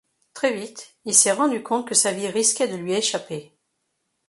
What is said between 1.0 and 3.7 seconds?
il s'est rendu compte que sa vie risquait de lui échapper.